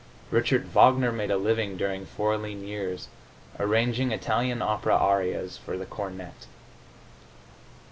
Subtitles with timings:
[0.31, 3.07] Richard Wagner made a living, during four lean years,
[3.59, 6.47] arranging Italian opera arias for the cornet.